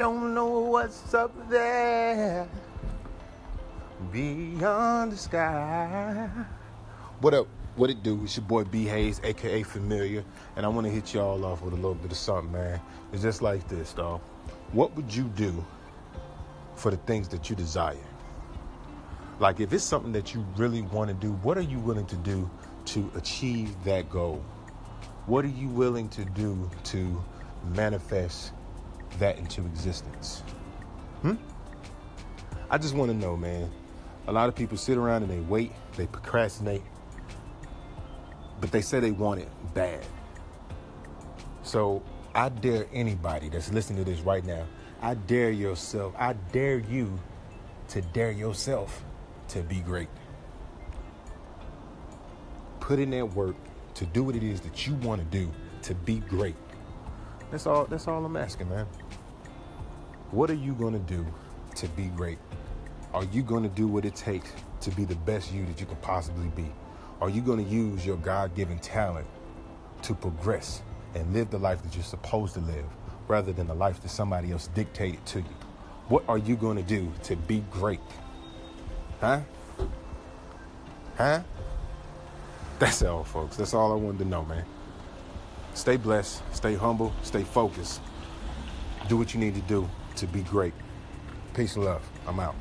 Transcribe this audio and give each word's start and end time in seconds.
don't 0.00 0.32
know 0.32 0.60
what's 0.60 1.12
up 1.12 1.30
there 1.50 2.48
beyond 4.10 5.12
the 5.12 5.16
sky. 5.16 6.26
What 7.20 7.34
up? 7.34 7.46
What 7.76 7.90
it 7.90 8.02
do? 8.02 8.18
It's 8.24 8.34
your 8.34 8.46
boy 8.46 8.64
B 8.64 8.86
Hayes, 8.86 9.20
aka 9.22 9.62
Familiar, 9.62 10.24
and 10.56 10.64
I 10.64 10.70
want 10.70 10.86
to 10.86 10.90
hit 10.90 11.12
y'all 11.12 11.44
off 11.44 11.60
with 11.60 11.74
a 11.74 11.76
little 11.76 11.94
bit 11.94 12.10
of 12.12 12.16
something, 12.16 12.50
man. 12.50 12.80
It's 13.12 13.20
just 13.20 13.42
like 13.42 13.68
this, 13.68 13.92
dog. 13.92 14.22
What 14.72 14.96
would 14.96 15.14
you 15.14 15.24
do 15.24 15.62
for 16.76 16.90
the 16.90 16.96
things 16.96 17.28
that 17.28 17.50
you 17.50 17.54
desire? 17.54 18.08
Like, 19.38 19.60
if 19.60 19.70
it's 19.74 19.84
something 19.84 20.12
that 20.12 20.32
you 20.32 20.46
really 20.56 20.80
want 20.80 21.08
to 21.08 21.14
do, 21.14 21.32
what 21.42 21.58
are 21.58 21.68
you 21.72 21.78
willing 21.78 22.06
to 22.06 22.16
do 22.16 22.48
to 22.86 23.10
achieve 23.16 23.74
that 23.84 24.08
goal? 24.08 24.42
What 25.26 25.44
are 25.44 25.48
you 25.48 25.68
willing 25.68 26.08
to 26.08 26.24
do 26.24 26.70
to 26.84 27.22
manifest 27.74 28.52
that 29.18 29.38
into 29.38 29.62
existence? 29.66 30.42
Hmm? 31.22 31.34
I 32.70 32.78
just 32.78 32.94
want 32.94 33.10
to 33.10 33.16
know, 33.16 33.36
man. 33.36 33.70
A 34.26 34.32
lot 34.32 34.48
of 34.48 34.54
people 34.54 34.76
sit 34.76 34.96
around 34.96 35.22
and 35.22 35.30
they 35.30 35.40
wait, 35.40 35.72
they 35.96 36.06
procrastinate, 36.06 36.82
but 38.60 38.70
they 38.70 38.80
say 38.80 39.00
they 39.00 39.10
want 39.10 39.40
it 39.40 39.48
bad. 39.74 40.04
So 41.62 42.02
I 42.34 42.48
dare 42.48 42.86
anybody 42.92 43.48
that's 43.48 43.72
listening 43.72 44.04
to 44.04 44.10
this 44.10 44.20
right 44.20 44.44
now, 44.44 44.66
I 45.02 45.14
dare 45.14 45.50
yourself, 45.50 46.14
I 46.18 46.34
dare 46.52 46.78
you 46.78 47.18
to 47.88 48.02
dare 48.02 48.30
yourself 48.30 49.02
to 49.48 49.62
be 49.62 49.80
great. 49.80 50.08
Put 52.78 52.98
in 52.98 53.10
that 53.10 53.26
work 53.34 53.56
to 53.94 54.06
do 54.06 54.22
what 54.22 54.36
it 54.36 54.42
is 54.42 54.60
that 54.60 54.86
you 54.86 54.94
want 54.96 55.20
to 55.20 55.26
do 55.38 55.50
to 55.82 55.94
be 55.94 56.16
great. 56.20 56.54
That's 57.50 57.66
all 57.66 57.84
that's 57.86 58.06
all 58.06 58.24
I'm 58.24 58.36
asking, 58.36 58.68
man. 58.68 58.86
What 60.32 60.48
are 60.48 60.54
you 60.54 60.74
going 60.74 60.92
to 60.92 61.00
do 61.00 61.26
to 61.74 61.88
be 61.88 62.04
great? 62.06 62.38
Are 63.12 63.24
you 63.24 63.42
going 63.42 63.64
to 63.64 63.68
do 63.68 63.88
what 63.88 64.04
it 64.04 64.14
takes 64.14 64.52
to 64.82 64.90
be 64.92 65.04
the 65.04 65.16
best 65.16 65.52
you 65.52 65.66
that 65.66 65.80
you 65.80 65.86
can 65.86 65.96
possibly 65.96 66.46
be? 66.50 66.70
Are 67.20 67.28
you 67.28 67.40
going 67.40 67.62
to 67.64 67.68
use 67.68 68.06
your 68.06 68.16
God 68.16 68.54
given 68.54 68.78
talent 68.78 69.26
to 70.02 70.14
progress 70.14 70.82
and 71.16 71.32
live 71.32 71.50
the 71.50 71.58
life 71.58 71.82
that 71.82 71.96
you're 71.96 72.04
supposed 72.04 72.54
to 72.54 72.60
live 72.60 72.84
rather 73.26 73.52
than 73.52 73.66
the 73.66 73.74
life 73.74 74.00
that 74.02 74.08
somebody 74.08 74.52
else 74.52 74.68
dictated 74.68 75.24
to 75.26 75.40
you? 75.40 75.56
What 76.08 76.22
are 76.28 76.38
you 76.38 76.54
going 76.54 76.76
to 76.76 76.82
do 76.84 77.12
to 77.24 77.34
be 77.34 77.64
great? 77.68 78.00
Huh? 79.20 79.40
Huh? 81.16 81.40
That's 82.78 83.02
all, 83.02 83.24
folks. 83.24 83.56
That's 83.56 83.74
all 83.74 83.92
I 83.92 83.96
wanted 83.96 84.18
to 84.20 84.24
know, 84.26 84.44
man. 84.44 84.64
Stay 85.74 85.96
blessed, 85.96 86.42
stay 86.54 86.76
humble, 86.76 87.12
stay 87.22 87.42
focused. 87.42 88.00
Do 89.08 89.16
what 89.16 89.34
you 89.34 89.40
need 89.40 89.56
to 89.56 89.60
do 89.62 89.88
to 90.16 90.26
be 90.26 90.42
great. 90.42 90.74
Peace 91.54 91.76
and 91.76 91.84
love. 91.84 92.02
I'm 92.26 92.40
out. 92.40 92.54